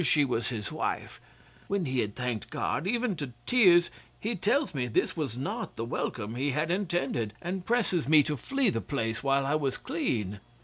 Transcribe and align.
She 0.03 0.25
was 0.25 0.49
his 0.49 0.71
wife. 0.71 1.21
'When 1.67 1.85
he 1.85 1.99
had 1.99 2.15
thanked 2.15 2.49
God, 2.49 2.87
even 2.87 3.15
to 3.17 3.33
tears, 3.45 3.91
he 4.19 4.35
tells 4.35 4.73
me 4.73 4.87
this 4.87 5.15
was 5.15 5.37
not 5.37 5.75
the 5.75 5.85
welcome 5.85 6.33
he 6.33 6.49
had 6.49 6.71
intended, 6.71 7.35
and 7.39 7.67
presses 7.67 8.07
me 8.07 8.23
to 8.23 8.35
flee 8.35 8.71
the 8.71 8.81
place 8.81 9.21
while 9.21 9.45
I 9.45 9.53
was 9.53 9.77
clean. 9.77 10.39